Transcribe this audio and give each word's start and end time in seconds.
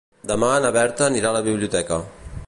Demà 0.29 0.47
na 0.63 0.71
Berta 0.77 1.05
anirà 1.09 1.33
a 1.33 1.35
la 1.37 1.43
biblioteca. 1.49 2.01